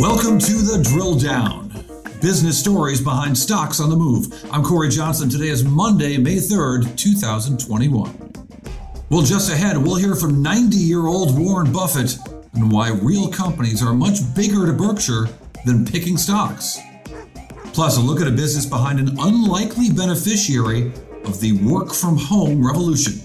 [0.00, 1.68] Welcome to the Drill Down.
[2.22, 4.32] Business stories behind stocks on the move.
[4.50, 5.28] I'm Cory Johnson.
[5.28, 8.32] Today is Monday, May 3rd, 2021.
[9.10, 12.16] Well, just ahead, we'll hear from 90 year old Warren Buffett
[12.54, 15.28] and why real companies are much bigger to Berkshire
[15.66, 16.78] than picking stocks.
[17.74, 20.92] Plus, a look at a business behind an unlikely beneficiary
[21.26, 23.20] of the work from home revolution.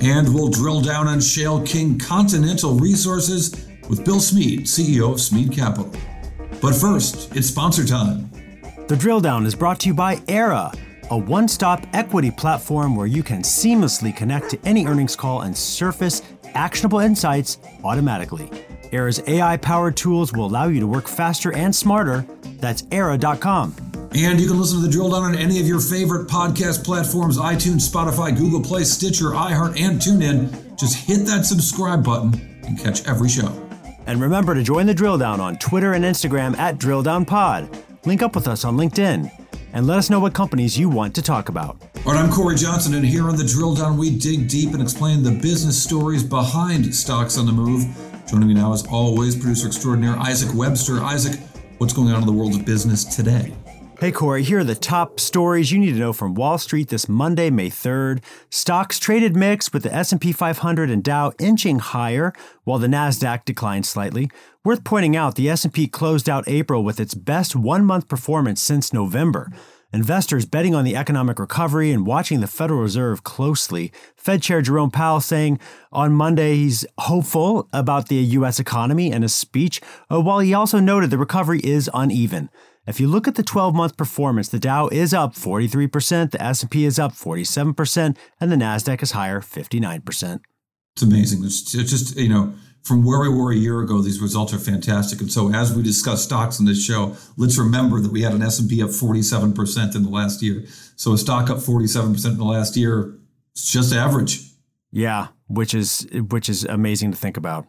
[0.00, 5.52] And we'll drill down on Shale King Continental Resources with Bill Smead, CEO of Smead
[5.52, 5.90] Capital.
[6.60, 8.30] But first, it's sponsor time.
[8.88, 10.76] The drill down is brought to you by Aiera,
[11.10, 15.56] a one stop equity platform where you can seamlessly connect to any earnings call and
[15.56, 16.22] surface
[16.54, 18.48] actionable insights automatically.
[18.92, 22.26] Aiera's AI powered tools will allow you to work faster and smarter.
[22.60, 23.76] That's Aiera.com.
[24.14, 27.36] And you can listen to the drill down on any of your favorite podcast platforms
[27.36, 30.78] iTunes, Spotify, Google Play, Stitcher, iHeart, and TuneIn.
[30.78, 33.67] Just hit that subscribe button and catch every show.
[34.08, 38.06] And remember to join the drill down on Twitter and Instagram at DrillDownPod.
[38.06, 39.30] Link up with us on LinkedIn
[39.74, 41.76] and let us know what companies you want to talk about.
[42.06, 44.80] All right, I'm Cory Johnson, and here on the drill down, we dig deep and
[44.80, 47.84] explain the business stories behind stocks on the move.
[48.26, 51.02] Joining me now, as always, producer extraordinaire Isaac Webster.
[51.02, 51.38] Isaac,
[51.76, 53.52] what's going on in the world of business today?
[54.00, 57.08] Hey Cory, here are the top stories you need to know from Wall Street this
[57.08, 58.22] Monday, May 3rd.
[58.48, 62.32] Stocks traded mixed with the S&P 500 and Dow inching higher
[62.62, 64.30] while the Nasdaq declined slightly.
[64.64, 69.50] Worth pointing out, the S&P closed out April with its best one-month performance since November.
[69.92, 73.90] Investors betting on the economic recovery and watching the Federal Reserve closely.
[74.14, 75.58] Fed Chair Jerome Powell saying
[75.90, 78.60] on Monday he's hopeful about the U.S.
[78.60, 82.48] economy in a speech, uh, while he also noted the recovery is uneven.
[82.88, 86.98] If you look at the 12-month performance, the Dow is up 43%, the S&P is
[86.98, 90.40] up 47%, and the Nasdaq is higher 59%.
[90.94, 91.44] It's amazing.
[91.44, 95.20] It's just, you know, from where we were a year ago, these results are fantastic.
[95.20, 98.40] And so as we discuss stocks in this show, let's remember that we had an
[98.40, 100.64] S&P up 47% in the last year.
[100.96, 103.18] So a stock up 47% in the last year,
[103.52, 104.40] it's just average.
[104.90, 107.66] Yeah, which is which is amazing to think about.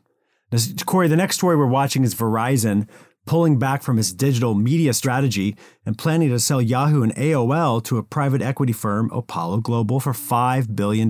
[0.86, 2.88] Cory, the next story we're watching is Verizon,
[3.30, 8.00] pulling back from his digital media strategy and planning to sell Yahoo and AOL to
[8.00, 11.08] a private equity firm, Apollo Global, for $5 billion.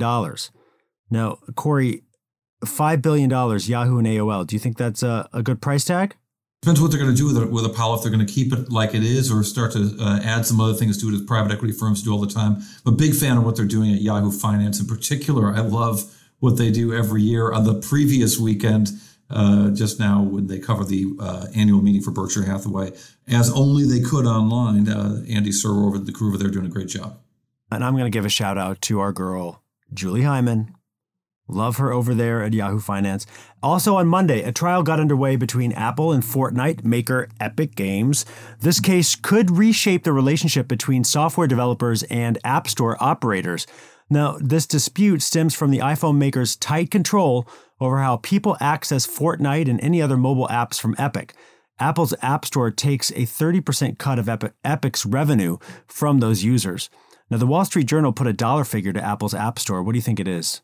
[1.09, 2.03] Now, Cory,
[2.66, 6.18] $5 billion, Yahoo and AOL, do you think that's a, a good price tag?
[6.62, 7.96] Depends what they're going to do with it, with Apollo.
[7.96, 10.59] If they're going to keep it like it is, or start to uh, add some
[10.59, 12.57] other things to it, as private equity firms do all the time.
[12.86, 15.56] I'm a big fan of what they're doing at Yahoo Finance, in particular.
[15.56, 16.03] I love
[16.40, 17.53] what they do every year.
[17.53, 18.91] On the previous weekend,
[19.29, 22.91] uh, just now when they cover the uh, annual meeting for Berkshire Hathaway,
[23.28, 24.90] as only they could online.
[24.90, 27.19] Uh, Andy Serwer over the crew over there doing a great job.
[27.72, 29.63] And I'm going to give a shout out to our girl,
[29.94, 30.73] Julie Hyman.
[31.51, 33.25] Love her over there at Yahoo Finance.
[33.63, 38.23] Also on Monday, a trial got underway between Apple and Fortnite maker Epic Games.
[38.59, 43.66] This case could reshape the relationship between software developers and App Store operators.
[44.09, 47.47] Now, this dispute stems from the iPhone maker's tight control
[47.80, 51.34] over how people access Fortnite and any other mobile apps from Epic.
[51.80, 54.28] Apple's App Store takes a 30% cut of
[54.64, 56.90] Epic's revenue from those users.
[57.30, 59.84] Now, the Wall Street Journal put a dollar figure to Apple's App Store.
[59.84, 60.62] What do you think it is?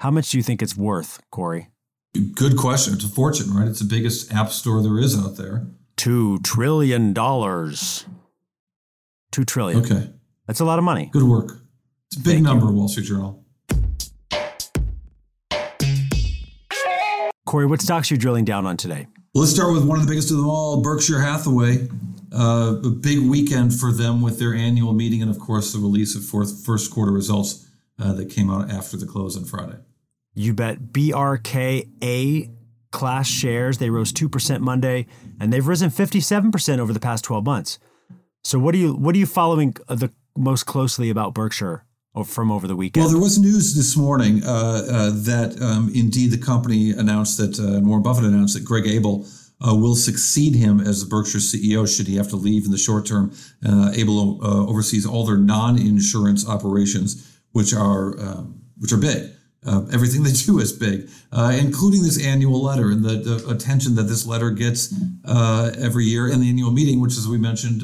[0.00, 1.68] How much do you think it's worth, Cory?
[2.34, 2.94] Good question.
[2.94, 3.68] It's a fortune, right?
[3.68, 5.66] It's the biggest app store there is out there.
[5.96, 8.06] Two trillion dollars.
[9.32, 9.84] Two trillion.
[9.84, 10.10] Okay.
[10.46, 11.10] That's a lot of money.
[11.12, 11.58] Good work.
[12.08, 12.72] It's a big Thank number, you.
[12.72, 13.42] Wall Street Journal.
[17.46, 19.06] Cory, what stocks are you drilling down on today?
[19.34, 21.88] Well, let's start with one of the biggest of them all, Berkshire Hathaway.
[22.32, 26.16] Uh, a big weekend for them with their annual meeting and, of course, the release
[26.16, 27.68] of fourth, first quarter results
[27.98, 29.78] uh, that came out after the close on Friday.
[30.34, 30.92] You bet.
[30.92, 32.50] BRKA
[32.90, 35.06] class shares, they rose 2% Monday,
[35.40, 37.78] and they've risen 57% over the past 12 months.
[38.42, 41.85] So what are you what are you following the most closely about Berkshire
[42.24, 43.04] from over the weekend?
[43.04, 47.58] Well, there was news this morning uh, uh, that um, indeed the company announced that
[47.58, 49.26] uh, Warren Buffett announced that Greg Abel
[49.66, 52.78] uh, will succeed him as the Berkshire CEO should he have to leave in the
[52.78, 53.32] short term.
[53.66, 59.32] Uh, Abel uh, oversees all their non-insurance operations, which are um, which are big.
[59.92, 64.24] Everything they do is big, including this annual letter and the, the attention that this
[64.24, 64.94] letter gets
[65.26, 67.82] every year, and the annual meeting, which, as we mentioned,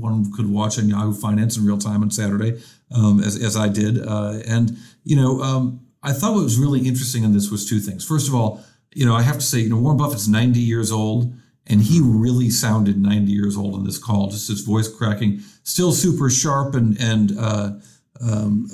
[0.00, 2.62] one could watch on Yahoo Finance in real time on Saturday,
[2.94, 3.98] um, as, as I did.
[3.98, 7.80] Uh, and, you know, um, I thought what was really interesting in this was two
[7.80, 8.04] things.
[8.04, 8.62] First of all,
[8.94, 11.34] you know, I have to say, you know, Warren Buffett's 90 years old,
[11.66, 15.92] and he really sounded 90 years old in this call, just his voice cracking, still
[15.92, 17.72] super sharp and, and uh,
[18.20, 18.68] um,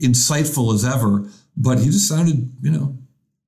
[0.00, 2.98] insightful as ever but he just sounded, you know,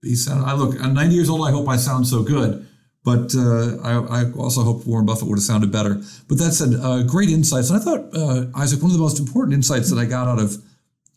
[0.03, 0.47] he sounded.
[0.47, 1.47] I look, I'm 90 years old.
[1.47, 2.66] I hope I sound so good.
[3.07, 6.03] But uh, I, I, also hope Warren Buffett would have sounded better.
[6.29, 7.71] But that said, uh, great insights.
[7.71, 10.41] And I thought, uh, Isaac, one of the most important insights that I got out
[10.41, 10.57] of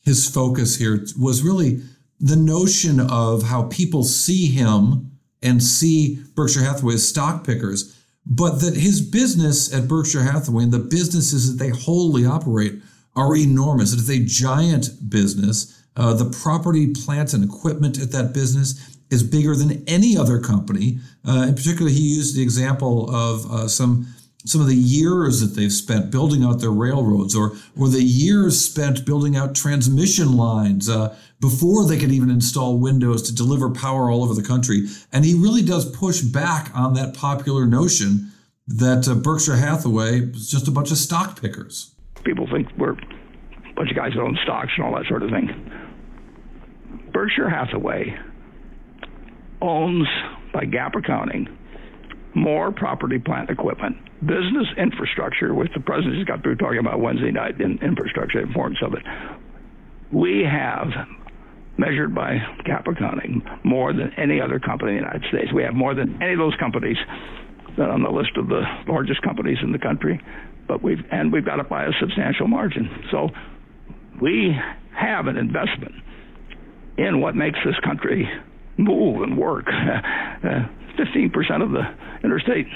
[0.04, 1.82] his focus here was really
[2.20, 8.62] the notion of how people see him and see Berkshire Hathaway as stock pickers, but
[8.62, 12.84] that his business at Berkshire Hathaway and the businesses that they wholly operate
[13.16, 13.94] are enormous.
[13.94, 15.76] It is a giant business.
[15.96, 21.00] Uh, the property, plant, and equipment at that business is bigger than any other company.
[21.28, 24.08] Uh, in particular, he used the example of uh, some
[24.46, 28.60] some of the years that they've spent building out their railroads, or or the years
[28.60, 34.10] spent building out transmission lines uh, before they could even install windows to deliver power
[34.10, 34.88] all over the country.
[35.12, 38.32] And he really does push back on that popular notion
[38.68, 41.96] that uh, Berkshire Hathaway is just a bunch of stock pickers.
[42.24, 45.32] People think we're a bunch of guys that own stocks and all that sort of
[45.32, 45.50] thing.
[47.12, 48.18] Berkshire Hathaway
[49.62, 50.08] owns,
[50.54, 51.48] by GAAP accounting,
[52.36, 57.32] more property, plant, equipment, business infrastructure, which the president just got through talking about Wednesday
[57.32, 59.04] night in infrastructure, importance of it.
[60.12, 60.88] We have
[61.78, 65.54] measured by GAAP accounting more than any other company in the United States.
[65.54, 66.98] We have more than any of those companies
[67.78, 70.20] that on the list of the largest companies in the country.
[70.68, 72.90] But we've and we've got it by a substantial margin.
[73.12, 73.30] So
[74.22, 74.56] we
[74.94, 75.96] have an investment
[76.98, 78.30] in what makes this country
[78.80, 79.66] move and work.
[80.98, 81.84] Fifteen percent of the
[82.24, 82.68] interstate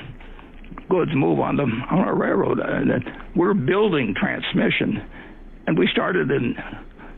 [0.89, 2.59] goods move on the on our railroad.
[2.59, 2.99] Uh,
[3.35, 5.01] we're building transmission,
[5.67, 6.55] and we started in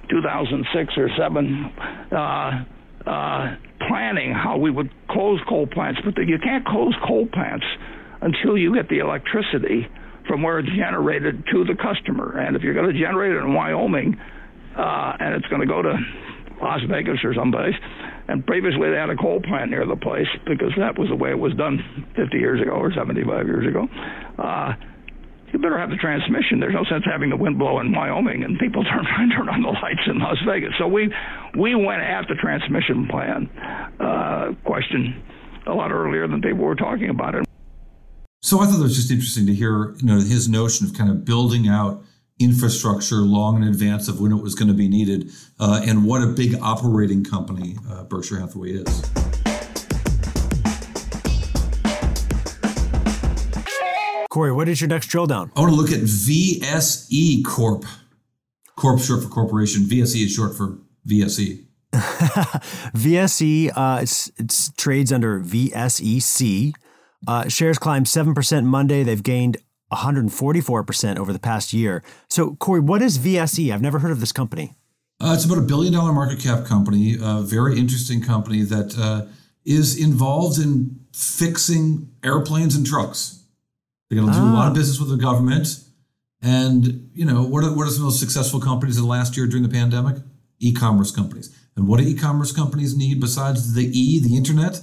[0.09, 1.71] 2006 or seven.
[2.11, 2.65] Uh,
[3.05, 3.55] uh,
[3.87, 7.65] planning how we would close coal plants, but you can't close coal plants
[8.21, 9.87] until you get the electricity
[10.27, 12.39] from where it's generated to the customer.
[12.39, 14.17] And if you're going to generate it in Wyoming,
[14.75, 15.93] uh, and it's going to go to
[16.61, 17.75] Las Vegas or someplace,
[18.27, 21.31] and previously they had a coal plant near the place because that was the way
[21.31, 21.79] it was done
[22.15, 23.87] 50 years ago or 75 years ago.
[24.37, 24.73] Uh,
[25.53, 26.59] you better have the transmission.
[26.59, 29.69] There's no sense having the wind blow in Wyoming and people turn turn on the
[29.69, 30.73] lights in Las Vegas.
[30.77, 31.13] So we
[31.57, 33.47] we went at the transmission plan
[33.99, 35.23] uh, question
[35.67, 37.45] a lot earlier than people were talking about it.
[38.41, 41.09] So I thought it was just interesting to hear, you know, his notion of kind
[41.09, 42.03] of building out
[42.39, 46.21] infrastructure long in advance of when it was going to be needed, uh, and what
[46.21, 49.11] a big operating company uh, Berkshire Hathaway is.
[54.29, 55.49] Cory, what is your next drill down?
[55.55, 57.85] I want to look at VSE Corp.
[58.75, 59.83] Corp short for corporation.
[59.83, 60.77] VSE is short for
[61.07, 61.63] VSE.
[61.93, 66.73] VSE uh, it's, it's trades under VSEC.
[67.25, 69.03] Uh, shares climbed 7% Monday.
[69.03, 69.57] They've gained
[69.91, 72.03] 144% over the past year.
[72.29, 73.73] So, Cory, what is VSE?
[73.73, 74.73] I've never heard of this company.
[75.21, 79.25] Uh, it's about a billion dollar market cap company, a very interesting company that uh,
[79.63, 83.43] is involved in fixing airplanes and trucks.
[84.09, 84.51] They're going to do ah.
[84.51, 84.75] a lot of ah.
[84.75, 85.67] business with the government.
[86.41, 89.35] And, you know, what are, what are some of those successful companies in the last
[89.35, 90.17] year during the pandemic?
[90.59, 91.55] E commerce companies.
[91.75, 94.81] And what do e commerce companies need besides the E, the internet?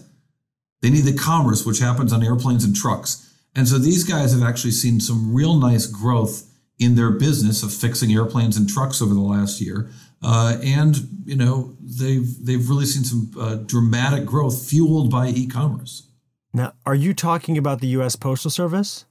[0.81, 3.31] They need the commerce, which happens on airplanes and trucks.
[3.54, 7.72] And so these guys have actually seen some real nice growth in their business of
[7.72, 9.90] fixing airplanes and trucks over the last year.
[10.22, 16.09] Uh, and you know they've they've really seen some uh, dramatic growth fueled by e-commerce.
[16.54, 18.14] Now, are you talking about the U.S.
[18.14, 19.04] Postal Service?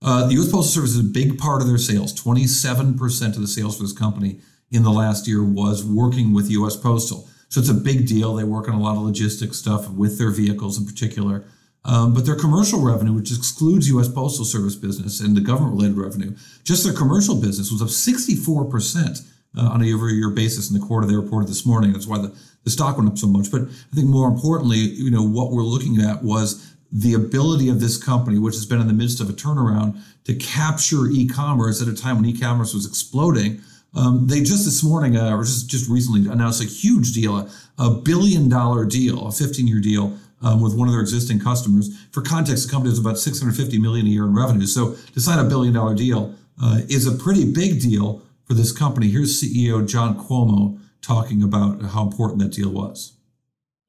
[0.00, 0.46] Uh, the U.S.
[0.46, 2.12] Postal Service is a big part of their sales.
[2.12, 4.40] Twenty-seven percent of the sales for this company
[4.70, 6.76] in the last year was working with U.S.
[6.76, 7.28] Postal.
[7.48, 8.34] So it's a big deal.
[8.34, 11.44] They work on a lot of logistics stuff with their vehicles in particular.
[11.84, 14.08] Um, but their commercial revenue, which excludes U.S.
[14.08, 19.18] Postal Service business and the government-related revenue, just their commercial business was up 64 percent
[19.56, 21.92] uh, on a year-over-year basis in the quarter they reported this morning.
[21.92, 22.34] That's why the,
[22.64, 23.50] the stock went up so much.
[23.50, 27.80] But I think more importantly, you know, what we're looking at was the ability of
[27.80, 31.88] this company, which has been in the midst of a turnaround, to capture e-commerce at
[31.88, 33.60] a time when e-commerce was exploding.
[33.94, 37.50] Um, they just this morning, uh, or just just recently, announced a huge deal, a,
[37.78, 41.90] a billion dollar deal, a 15 year deal um, with one of their existing customers.
[42.10, 44.66] For context, the company is about 650 million a year in revenue.
[44.66, 48.72] So to sign a billion dollar deal uh, is a pretty big deal for this
[48.72, 49.08] company.
[49.08, 53.14] Here's CEO John Cuomo talking about how important that deal was.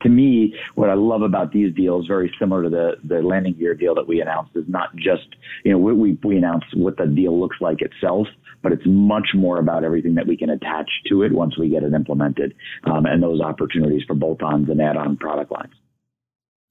[0.02, 3.74] To me, what I love about these deals, very similar to the, the landing gear
[3.74, 5.28] deal that we announced, is not just,
[5.64, 8.28] you know, we, we announced what the deal looks like itself,
[8.62, 11.84] but it's much more about everything that we can attach to it once we get
[11.84, 15.74] it implemented um, and those opportunities for bolt-ons and add-on product lines.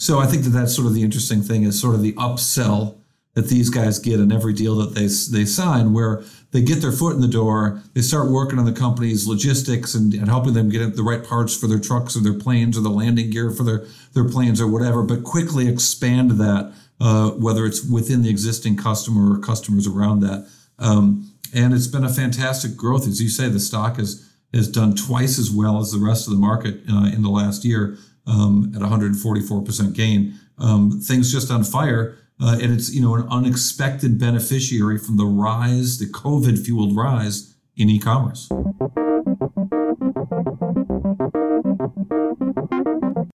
[0.02, 2.98] So I think that that's sort of the interesting thing is sort of the upsell
[3.34, 6.90] that these guys get in every deal that they they sign, where they get their
[6.90, 10.68] foot in the door, they start working on the company's logistics and, and helping them
[10.70, 13.62] get the right parts for their trucks or their planes or the landing gear for
[13.62, 18.76] their their planes or whatever, but quickly expand that, uh, whether it's within the existing
[18.76, 20.48] customer or customers around that.
[20.80, 23.48] Um, and it's been a fantastic growth, as you say.
[23.48, 27.06] The stock has has done twice as well as the rest of the market uh,
[27.06, 30.38] in the last year um, at 144% gain.
[30.58, 32.18] Um, things just on fire.
[32.40, 37.54] Uh, and it's you know an unexpected beneficiary from the rise, the COVID fueled rise
[37.76, 38.48] in e-commerce.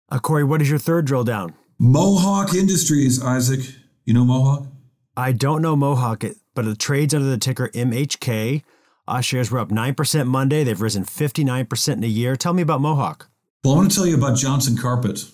[0.09, 1.53] Uh, Cory, what is your third drill down?
[1.79, 3.75] Mohawk Industries, Isaac.
[4.03, 4.67] You know Mohawk?
[5.15, 8.63] I don't know Mohawk, but it trades under the ticker MHK.
[9.07, 10.63] Uh, shares were up 9% Monday.
[10.63, 12.35] They've risen 59% in a year.
[12.35, 13.29] Tell me about Mohawk.
[13.63, 15.25] Well, I want to tell you about Johnson Carpet.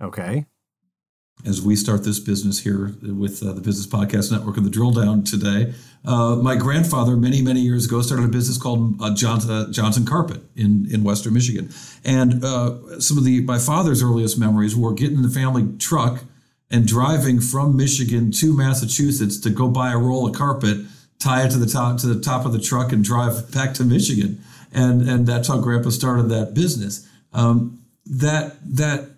[0.00, 0.46] Okay
[1.44, 4.92] as we start this business here with uh, the Business Podcast Network and the drill
[4.92, 5.74] down today.
[6.04, 10.04] Uh, my grandfather, many, many years ago, started a business called uh, Johnson, uh, Johnson
[10.04, 11.70] Carpet in, in Western Michigan.
[12.04, 16.24] And uh, some of the my father's earliest memories were getting in the family truck
[16.70, 20.78] and driving from Michigan to Massachusetts to go buy a roll of carpet,
[21.18, 23.84] tie it to the top to the top of the truck, and drive back to
[23.84, 24.42] Michigan.
[24.72, 27.08] And and that's how Grandpa started that business.
[27.32, 29.10] Um, that that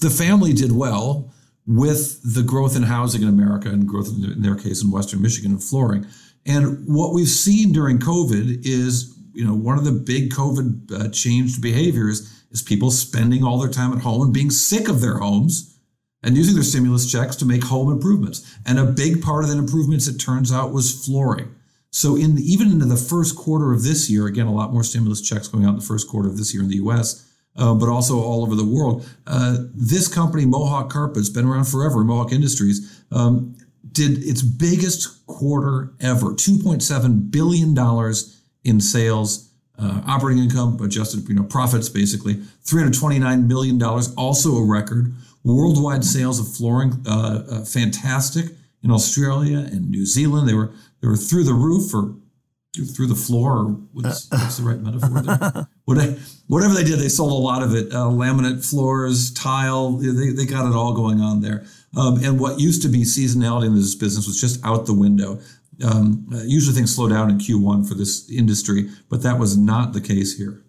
[0.00, 1.32] the family did well
[1.66, 5.52] with the growth in housing in America and growth in their case in Western Michigan
[5.52, 6.06] and flooring.
[6.44, 11.08] And what we've seen during COVID is, you know, one of the big COVID uh,
[11.10, 15.18] changed behaviors is people spending all their time at home and being sick of their
[15.18, 15.78] homes
[16.24, 18.56] and using their stimulus checks to make home improvements.
[18.66, 21.54] And a big part of that improvements, it turns out, was flooring.
[21.90, 25.20] So in even into the first quarter of this year, again, a lot more stimulus
[25.20, 27.88] checks going out in the first quarter of this year in the U.S uh, but
[27.88, 29.06] also all over the world.
[29.26, 33.56] Uh, this company, Mohawk Carpets, been around forever, Mohawk Industries, um,
[33.90, 37.76] did its biggest quarter ever $2.7 billion
[38.64, 39.48] in sales.
[39.78, 43.82] Uh, operating income, adjusted, you know, profits basically, $329 million,
[44.16, 45.12] also a record.
[45.44, 48.52] Worldwide sales of flooring, uh, uh, fantastic
[48.84, 50.48] in Australia and New Zealand.
[50.48, 52.14] They were they were through the roof for
[52.74, 53.58] through the floor.
[53.58, 55.68] Or what's, what's the right metaphor there?
[56.46, 57.92] whatever they did, they sold a lot of it.
[57.92, 61.64] Uh, laminate floors, tile, they, they got it all going on there.
[61.96, 65.40] Um, and what used to be seasonality in this business was just out the window.
[65.84, 69.92] Um, uh, usually things slow down in Q1 for this industry, but that was not
[69.92, 70.62] the case here.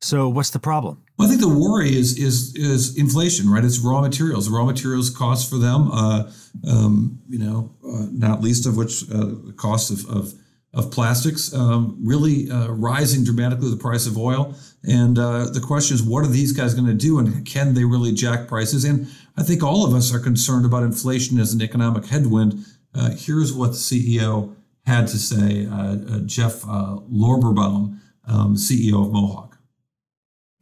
[0.00, 1.02] So what's the problem?
[1.18, 3.64] Well, I think the worry is is is inflation, right?
[3.64, 4.48] It's raw materials.
[4.48, 6.30] Raw materials costs for them, uh,
[6.68, 10.32] um, you know, uh, not least of which uh, the cost of, of
[10.74, 14.54] of plastics um, really uh, rising dramatically the price of oil.
[14.84, 17.84] And uh, the question is, what are these guys going to do, and can they
[17.84, 18.84] really jack prices?
[18.84, 22.64] And I think all of us are concerned about inflation as an economic headwind.
[22.94, 24.54] Uh, here's what the CEO
[24.86, 29.58] had to say, uh, uh, Jeff uh, Lorberbaum, um, CEO of Mohawk.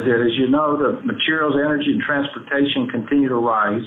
[0.00, 3.84] As you know, the materials, energy, and transportation continue to rise.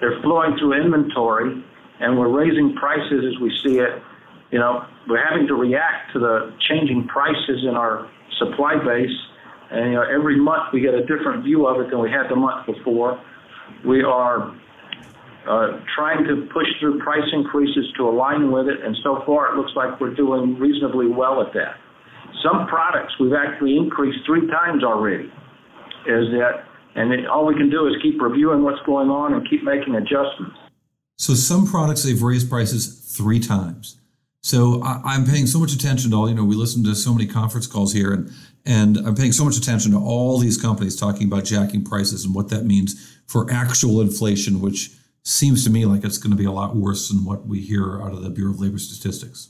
[0.00, 1.64] They're flowing through inventory,
[2.00, 4.02] and we're raising prices as we see it
[4.50, 9.16] you know, we're having to react to the changing prices in our supply base.
[9.70, 12.28] And, you know, every month we get a different view of it than we had
[12.28, 13.22] the month before.
[13.86, 14.50] We are
[15.48, 19.56] uh, trying to push through price increases to align with it, and so far it
[19.56, 21.76] looks like we're doing reasonably well at that.
[22.42, 25.32] Some products we've actually increased three times already.
[26.06, 26.64] Is that,
[26.94, 29.94] and it, all we can do is keep reviewing what's going on and keep making
[29.94, 30.56] adjustments.
[31.18, 33.98] So some products they've raised prices three times.
[34.42, 37.12] So I, am paying so much attention to all, you know, we listen to so
[37.12, 38.30] many conference calls here and
[38.66, 42.34] and I'm paying so much attention to all these companies talking about jacking prices and
[42.34, 44.90] what that means for actual inflation, which
[45.22, 48.02] seems to me like it's going to be a lot worse than what we hear
[48.02, 49.48] out of the Bureau of Labor Statistics.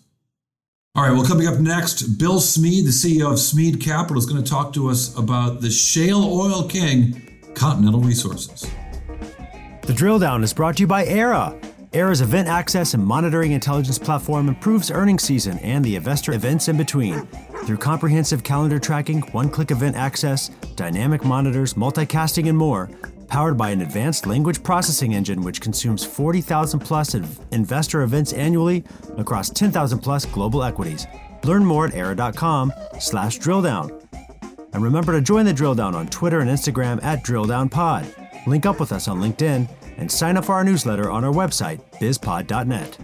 [0.95, 4.43] All right, well, coming up next, Bill Smead, the CEO of Smead Capital, is going
[4.43, 8.69] to talk to us about the shale oil king, Continental Resources.
[9.83, 11.70] The drill down is brought to you by Aiera.
[11.93, 16.77] Aiera's event access and monitoring intelligence platform improves earnings season and the investor events in
[16.77, 17.27] between.
[17.65, 22.89] Through comprehensive calendar tracking, one click event access, dynamic monitors, multicasting, and more,
[23.27, 27.15] powered by an advanced language processing engine which consumes 40,000 plus
[27.51, 28.85] investor events annually
[29.19, 31.09] across 10,000 plus global equities.
[31.43, 34.01] Learn more at aiera.com slash drilldown.
[34.73, 38.47] And remember to join the drill down on Twitter and Instagram at drilldownpod.
[38.47, 39.69] Link up with us on LinkedIn
[40.01, 42.99] and sign up for our newsletter on our website, bizpod.net.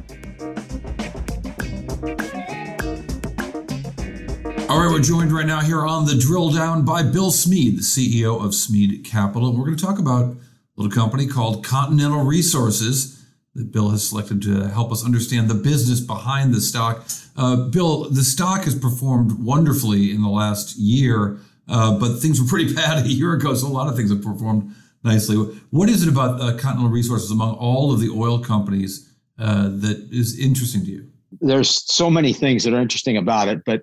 [4.68, 7.82] All right, we're joined right now here on the drill down by Bill Smead, the
[7.82, 9.56] CEO of Smead Capital.
[9.56, 10.36] We're going to talk about a
[10.76, 13.24] little company called Continental Resources
[13.54, 17.06] that Bill has selected to help us understand the business behind the stock.
[17.36, 21.38] Uh, Bill, the stock has performed wonderfully in the last year,
[21.68, 24.22] uh, but things were pretty bad a year ago, so a lot of things have
[24.22, 24.74] performed
[25.06, 25.36] nicely.
[25.70, 30.08] What is it about uh, Continental Resources among all of the oil companies uh, that
[30.10, 31.10] is interesting to you?
[31.40, 33.82] There's so many things that are interesting about it, but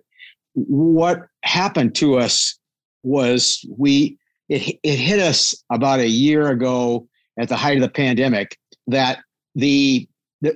[0.54, 2.58] what happened to us
[3.04, 4.18] was we
[4.50, 7.08] it, it hit us about a year ago
[7.40, 9.20] at the height of the pandemic that
[9.56, 10.08] the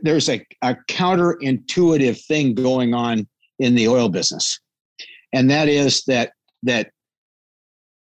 [0.02, 3.28] there's a, a counterintuitive thing going on
[3.60, 4.60] in the oil business
[5.34, 6.32] and that is that
[6.64, 6.92] that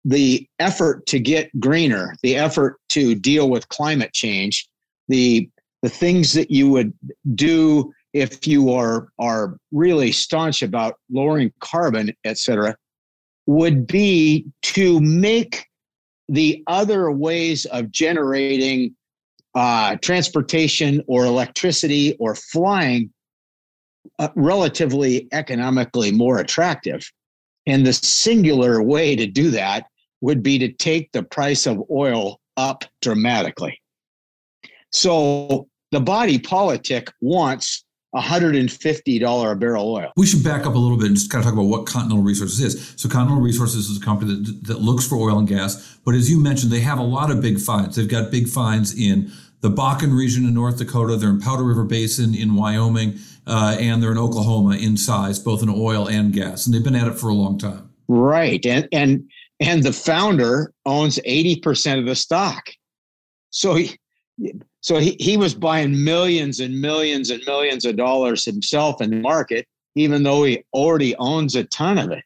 [0.05, 4.67] the effort to get greener the effort to deal with climate change
[5.07, 5.49] the
[5.81, 6.93] the things that you would
[7.33, 12.75] do if you are are really staunch about lowering carbon et cetera
[13.47, 15.67] would be to make
[16.27, 18.95] the other ways of generating
[19.53, 23.11] uh, transportation or electricity or flying
[24.19, 27.09] uh, relatively economically more attractive.
[27.65, 29.85] And the singular way to do that
[30.25, 33.79] would be to take the price of oil up dramatically.
[34.91, 40.11] So the body politic wants $150 a barrel oil.
[40.17, 42.23] We should back up a little bit and just kind of talk about what Continental
[42.23, 42.93] Resources is.
[42.95, 46.31] So, Continental Resources is a company that, that looks for oil and gas, but as
[46.31, 47.97] you mentioned, they have a lot of big finds.
[47.97, 51.83] They've got big finds in the Bakken region in North Dakota, they're in Powder River
[51.83, 56.65] Basin in Wyoming, uh, and they're in Oklahoma in size, both in oil and gas.
[56.65, 57.89] And they've been at it for a long time.
[58.07, 58.65] Right.
[58.65, 62.63] And, and, and the founder owns 80% of the stock.
[63.49, 63.97] So he,
[64.81, 69.15] so he, he was buying millions and millions and millions of dollars himself in the
[69.17, 72.23] market, even though he already owns a ton of it.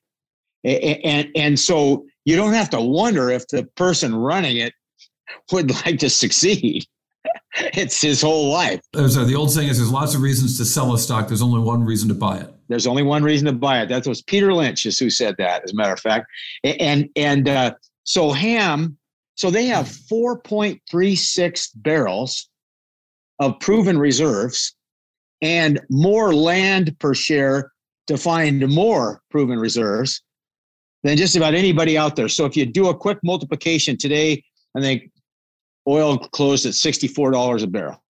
[0.64, 4.74] And, and, and so you don't have to wonder if the person running it
[5.52, 6.86] would like to succeed.
[7.74, 8.82] it's his whole life.
[8.94, 11.28] So the old saying is there's lots of reasons to sell a stock.
[11.28, 12.54] There's only one reason to buy it.
[12.70, 13.90] There's only one reason to buy it.
[13.90, 16.28] That was Peter Lynch is who said that, as a matter of fact.
[16.64, 17.74] And and uh,
[18.04, 18.98] so Hamm,
[19.36, 22.50] so they have 4.36 barrels
[23.40, 24.76] of proven reserves
[25.42, 27.72] and more land per share
[28.08, 30.22] to find more proven reserves
[31.04, 32.28] than just about anybody out there.
[32.28, 34.44] So if you do a quick multiplication today,
[34.76, 35.10] I think
[35.88, 38.04] oil closed at $64 a barrel.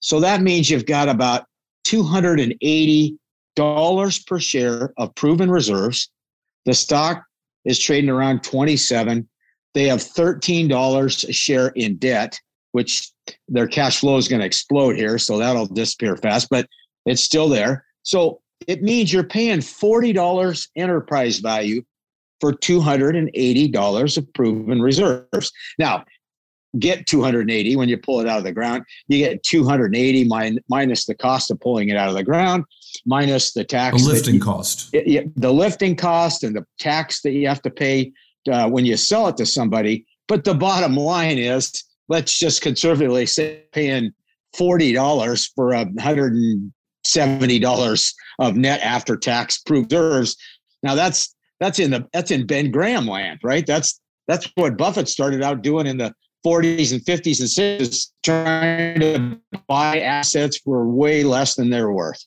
[0.00, 1.44] So that means you've got about
[1.86, 3.16] $280
[3.56, 6.10] per share of proven reserves.
[6.64, 7.24] The stock
[7.64, 9.28] is trading around 27.
[9.74, 12.38] They have $13 a share in debt
[12.74, 13.12] which
[13.46, 15.16] their cash flow is going to explode here.
[15.16, 16.68] So that'll disappear fast, but
[17.06, 17.84] it's still there.
[18.02, 21.82] So it means you're paying $40 enterprise value
[22.40, 25.52] for $280 of proven reserves.
[25.78, 26.04] Now,
[26.78, 28.84] get 280 when you pull it out of the ground.
[29.08, 32.64] You get 280 min- minus the cost of pulling it out of the ground,
[33.06, 34.02] minus the tax.
[34.02, 34.90] The lifting you, cost.
[34.92, 38.12] It, the lifting cost and the tax that you have to pay
[38.50, 40.06] uh, when you sell it to somebody.
[40.28, 44.12] But the bottom line is let's just conservatively say paying
[44.56, 50.36] $40 for a $170 of net after tax reserves.
[50.82, 53.66] Now that's that's in the that's in Ben Graham land, right?
[53.66, 59.00] That's that's what Buffett started out doing in the 40s and 50s and 60s, trying
[59.00, 62.24] to buy assets for way less than they're worth.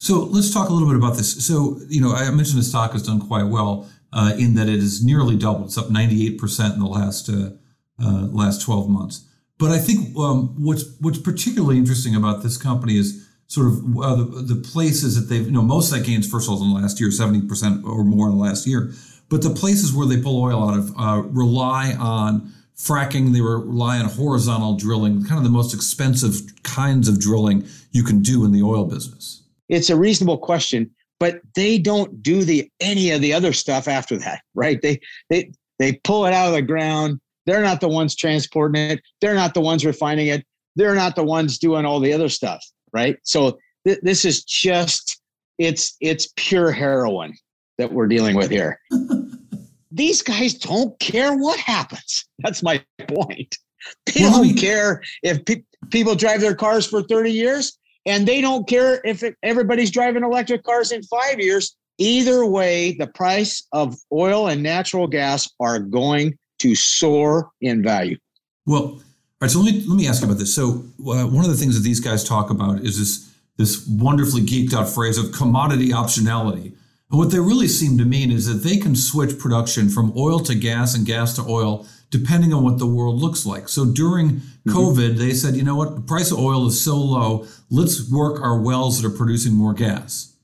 [0.00, 1.44] So let's talk a little bit about this.
[1.44, 4.80] So, you know, I mentioned the stock has done quite well uh, in that it
[4.80, 5.66] has nearly doubled.
[5.66, 7.50] It's up 98% in the last uh,
[8.00, 9.24] uh, last 12 months.
[9.58, 14.14] But I think um, what's what's particularly interesting about this company is sort of uh,
[14.14, 16.68] the, the places that they've, you know, most of that gains, first of all, in
[16.68, 18.92] the last year, 70% or more in the last year.
[19.28, 23.98] But the places where they pull oil out of uh, rely on fracking, they rely
[23.98, 28.52] on horizontal drilling, kind of the most expensive kinds of drilling you can do in
[28.52, 29.42] the oil business.
[29.68, 34.16] It's a reasonable question, but they don't do the any of the other stuff after
[34.18, 34.80] that, right?
[34.80, 39.00] They they they pull it out of the ground, they're not the ones transporting it.
[39.22, 40.44] They're not the ones refining it.
[40.76, 42.62] They're not the ones doing all the other stuff,
[42.92, 43.16] right?
[43.22, 45.18] So th- this is just
[45.56, 47.32] it's it's pure heroin
[47.78, 48.78] that we're dealing with here.
[49.90, 52.26] These guys don't care what happens.
[52.40, 53.56] That's my point.
[54.06, 58.40] They well, don't care if pe- people drive their cars for 30 years and they
[58.40, 61.76] don't care if it, everybody's driving electric cars in 5 years.
[61.98, 68.16] Either way, the price of oil and natural gas are going to soar in value.
[68.66, 69.02] Well, all
[69.40, 69.50] right.
[69.50, 70.54] So let me let me ask you about this.
[70.54, 74.42] So uh, one of the things that these guys talk about is this this wonderfully
[74.42, 76.72] geeked out phrase of commodity optionality.
[77.10, 80.40] And what they really seem to mean is that they can switch production from oil
[80.40, 83.68] to gas and gas to oil depending on what the world looks like.
[83.68, 84.70] So during mm-hmm.
[84.70, 88.40] COVID, they said, you know what, the price of oil is so low, let's work
[88.40, 90.34] our wells that are producing more gas.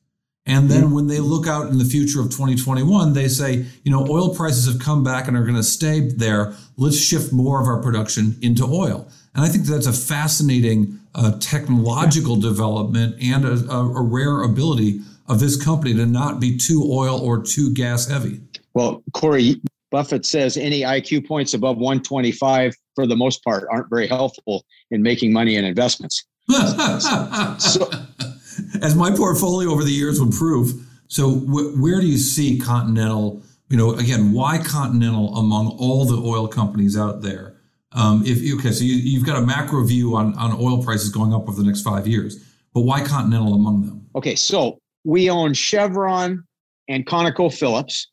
[0.47, 0.95] And then mm-hmm.
[0.95, 4.67] when they look out in the future of 2021, they say, you know, oil prices
[4.67, 6.55] have come back and are going to stay there.
[6.77, 9.09] Let's shift more of our production into oil.
[9.35, 15.01] And I think that's a fascinating uh, technological development and a, a, a rare ability
[15.29, 18.41] of this company to not be too oil or too gas heavy.
[18.75, 19.61] Well, Cory,
[19.91, 25.03] Buffett says any IQ points above 125, for the most part, aren't very helpful in
[25.03, 26.25] making money in investments.
[26.51, 27.91] so,
[28.83, 30.73] As my portfolio over the years would prove.
[31.09, 33.43] So, wh- where do you see Continental?
[33.69, 37.55] You know, again, why Continental among all the oil companies out there?
[37.93, 41.33] Um, if okay, so you, have got a macro view on on oil prices going
[41.33, 44.07] up over the next five years, but why Continental among them?
[44.17, 46.45] Okay, so we own Chevron
[46.89, 48.07] and ConocoPhillips,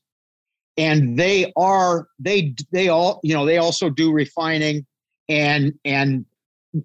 [0.78, 4.86] and they are they they all you know they also do refining
[5.30, 6.26] and and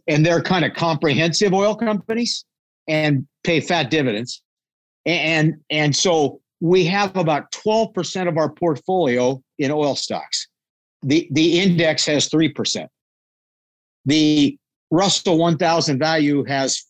[0.09, 2.45] and they're kind of comprehensive oil companies
[2.89, 4.43] and pay fat dividends.
[5.05, 10.49] And and so we have about 12% of our portfolio in oil stocks.
[11.03, 12.89] The the index has 3%
[14.07, 14.57] the
[14.91, 16.85] russell 1000 value has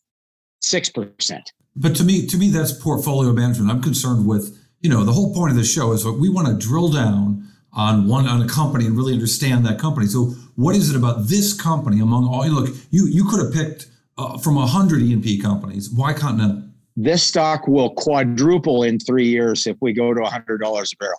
[0.63, 1.41] 6%
[1.77, 5.35] but to me to me that's portfolio management i'm concerned with you know, the whole
[5.35, 8.87] point of the show is we want to drill down on one on a company
[8.87, 10.07] and really understand that company.
[10.07, 12.47] So, what is it about this company among all?
[12.47, 15.91] you Look, you you could have picked uh, from a hundred E&P companies.
[15.91, 16.63] Why Continental?
[16.97, 20.97] This stock will quadruple in three years if we go to a hundred dollars a
[20.97, 21.19] barrel.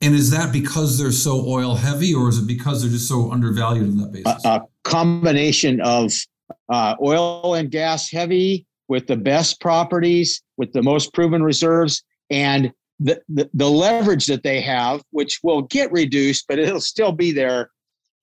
[0.00, 3.30] And is that because they're so oil heavy, or is it because they're just so
[3.30, 4.44] undervalued in that basis?
[4.44, 6.12] A, a combination of
[6.68, 12.72] uh, oil and gas heavy with the best properties, with the most proven reserves, and
[13.00, 17.32] the, the, the leverage that they have, which will get reduced, but it'll still be
[17.32, 17.70] there,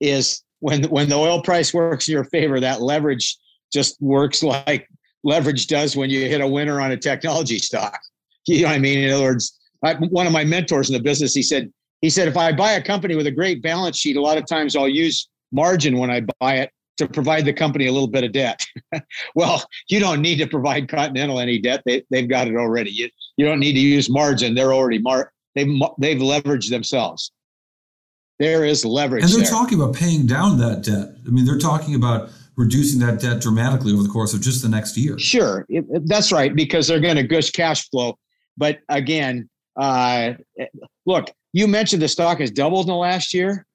[0.00, 3.36] is when when the oil price works in your favor, that leverage
[3.72, 4.88] just works like
[5.24, 7.98] leverage does when you hit a winner on a technology stock.
[8.44, 8.98] You know what I mean?
[8.98, 12.26] In other words, I, one of my mentors in the business, he said, he said,
[12.26, 14.88] if I buy a company with a great balance sheet, a lot of times I'll
[14.88, 18.64] use margin when I buy it to provide the company a little bit of debt.
[19.34, 21.82] well, you don't need to provide Continental any debt.
[21.86, 22.90] They, they've got it already.
[22.90, 24.54] You, you don't need to use margin.
[24.54, 27.32] They're already mar- they've, they've leveraged themselves.
[28.38, 29.24] There is leverage.
[29.24, 29.50] And they're there.
[29.50, 31.14] talking about paying down that debt.
[31.26, 34.68] I mean, they're talking about reducing that debt dramatically over the course of just the
[34.68, 35.18] next year.
[35.18, 35.64] Sure.
[35.68, 38.18] It, that's right, because they're going to gush cash flow.
[38.56, 40.34] But again, uh,
[41.06, 43.66] look, you mentioned the stock has doubled in the last year,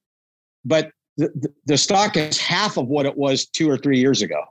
[0.66, 4.44] but the, the stock is half of what it was two or three years ago.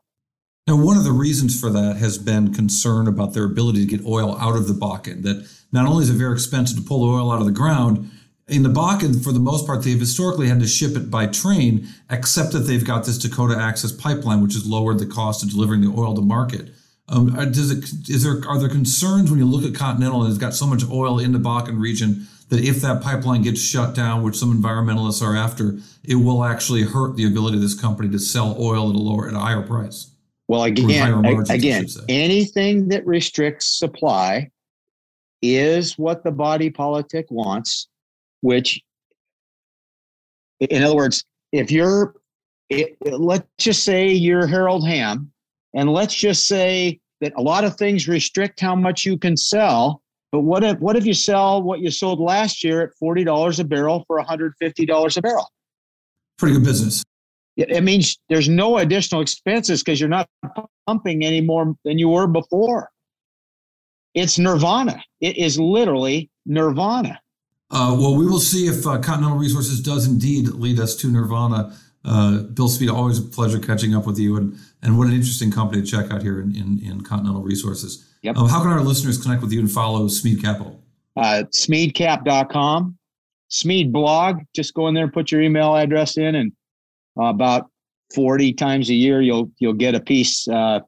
[0.66, 4.04] Now, one of the reasons for that has been concern about their ability to get
[4.04, 5.22] oil out of the Bakken.
[5.22, 8.10] That not only is it very expensive to pull the oil out of the ground,
[8.48, 11.88] in the Bakken, for the most part, they've historically had to ship it by train,
[12.10, 15.80] except that they've got this Dakota Access pipeline, which has lowered the cost of delivering
[15.80, 16.70] the oil to market.
[17.08, 20.40] Um, does it is there are there concerns when you look at Continental and it's
[20.40, 24.22] got so much oil in the Bakken region that if that pipeline gets shut down,
[24.22, 28.18] which some environmentalists are after, it will actually hurt the ability of this company to
[28.18, 30.12] sell oil at a lower at a higher price.
[30.48, 34.50] Well, again, margins, again, anything that restricts supply
[35.42, 37.88] is what the body politic wants.
[38.42, 38.80] Which,
[40.60, 42.14] in other words, if you're,
[42.68, 45.32] it, let's just say you're Harold Hamm,
[45.74, 50.02] and let's just say that a lot of things restrict how much you can sell
[50.36, 53.58] but what if what if you sell what you sold last year at forty dollars
[53.58, 55.50] a barrel for one hundred fifty dollars a barrel?
[56.36, 57.02] Pretty good business.
[57.56, 60.28] It means there's no additional expenses because you're not
[60.86, 62.90] pumping any more than you were before.
[64.12, 65.02] It's nirvana.
[65.22, 67.18] It is literally nirvana.
[67.70, 71.74] Uh, well, we will see if uh, Continental Resources does indeed lead us to nirvana.
[72.06, 75.50] Uh, Bill Smead, always a pleasure catching up with you, and and what an interesting
[75.50, 78.08] company to check out here in, in, in Continental Resources.
[78.22, 78.36] Yep.
[78.36, 80.80] Um, how can our listeners connect with you and follow Smead Capital?
[81.16, 82.96] Uh, SmeadCap.com,
[83.48, 84.38] Smead blog.
[84.54, 86.52] Just go in there, and put your email address in, and
[87.18, 87.70] uh, about
[88.14, 90.46] 40 times a year you'll you'll get a piece.
[90.46, 90.80] Uh,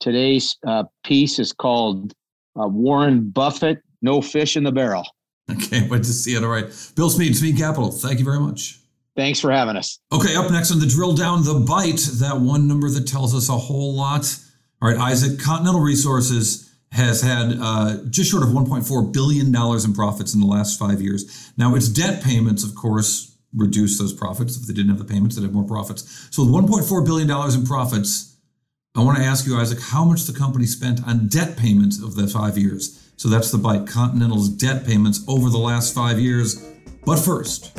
[0.00, 2.12] today's uh, piece is called
[2.58, 5.06] uh, Warren Buffett, No Fish in the Barrel.
[5.48, 6.42] Okay, wait to see it.
[6.42, 6.66] All right.
[6.96, 7.92] Bill Smead, Smead Capital.
[7.92, 8.80] Thank you very much.
[9.16, 9.98] Thanks for having us.
[10.12, 13.48] Okay, up next on the drill down the bite, that one number that tells us
[13.48, 14.38] a whole lot.
[14.82, 20.34] All right, Isaac, Continental Resources has had uh, just short of $1.4 billion in profits
[20.34, 21.52] in the last five years.
[21.56, 24.56] Now, its debt payments, of course, reduce those profits.
[24.56, 26.28] If they didn't have the payments, they'd have more profits.
[26.30, 28.36] So, with $1.4 billion in profits,
[28.94, 32.14] I want to ask you, Isaac, how much the company spent on debt payments of
[32.14, 33.02] the five years.
[33.16, 36.62] So that's the bite Continental's debt payments over the last five years.
[37.04, 37.78] But first,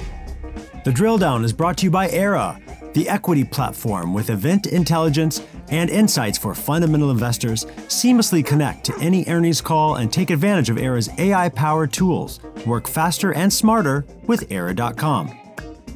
[0.88, 5.46] the drill down is brought to you by Aiera, the equity platform with event intelligence
[5.68, 7.66] and insights for fundamental investors.
[7.90, 12.40] Seamlessly connect to any earnings call and take advantage of Aiera's AI powered tools.
[12.66, 15.38] Work faster and smarter with Aiera.com.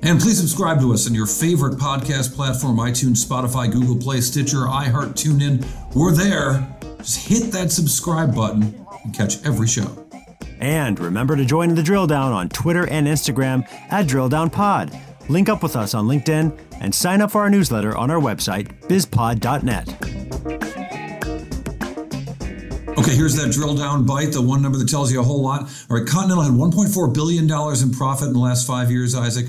[0.03, 4.65] And please subscribe to us on your favorite podcast platform iTunes, Spotify, Google Play, Stitcher,
[4.67, 5.65] iHeart, TuneIn.
[5.95, 6.67] We're there.
[6.97, 10.00] Just hit that subscribe button and catch every show.
[10.61, 14.97] And remember to join the drill down on Twitter and Instagram at Drill Down Pod.
[15.27, 18.67] Link up with us on LinkedIn and sign up for our newsletter on our website,
[18.87, 19.87] bizpod.net.
[22.97, 25.63] Okay, here's that drill down bite, the one number that tells you a whole lot.
[25.89, 29.47] All right, Continental had $1.4 billion in profit in the last five years, Isaac,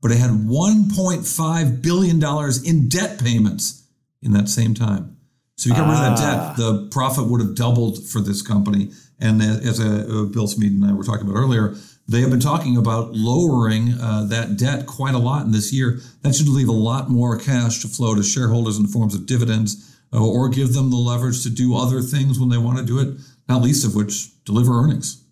[0.00, 2.22] but it had $1.5 billion
[2.64, 3.88] in debt payments
[4.22, 5.16] in that same time.
[5.56, 6.54] So if you get rid of that debt, ah.
[6.56, 8.90] the profit would have doubled for this company.
[9.22, 11.76] And as a, uh, Bill Smead and I were talking about earlier,
[12.08, 16.00] they have been talking about lowering uh, that debt quite a lot in this year.
[16.22, 19.26] That should leave a lot more cash to flow to shareholders in the forms of
[19.26, 22.84] dividends uh, or give them the leverage to do other things when they want to
[22.84, 25.24] do it, not least of which deliver earnings.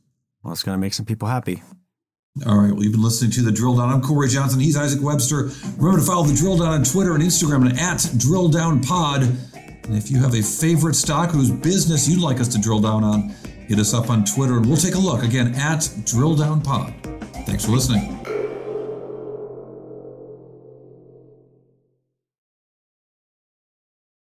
[0.44, 1.62] Well, it's going to make some people happy.
[2.46, 2.72] All right.
[2.72, 3.90] Well, you've been listening to The Drill Down.
[3.90, 4.60] I'm Cory Johnson.
[4.60, 5.50] He's Isaac Webster.
[5.76, 9.22] Remember to follow The Drill Down on Twitter and Instagram and at Drill Down Pod.
[9.22, 13.02] And if you have a favorite stock whose business you'd like us to drill down
[13.02, 13.34] on,
[13.70, 16.92] hit us up on Twitter and we'll take a look again at Drill Down Pod.
[17.46, 18.18] Thanks for listening.